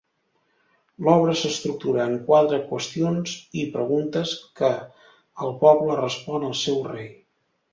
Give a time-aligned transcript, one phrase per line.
[1.07, 4.71] L'obra s'estructura en quatre qüestions i preguntes que
[5.45, 7.07] el poble respon al seu rei.